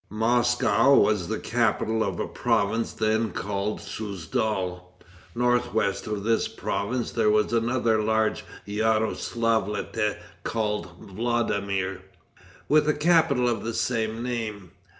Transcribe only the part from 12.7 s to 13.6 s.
a capital